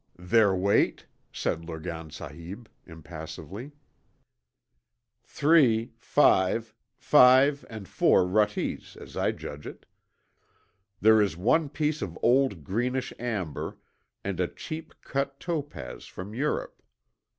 [0.17, 3.71] 'Their weight?' said Lurgan Sahib, impassively.
[5.21, 9.85] 'Three five five and four ruttees, as I judge it.
[11.01, 13.77] There is one piece of old greenish amber,
[14.23, 16.81] and a cheap cut topaz from Europe.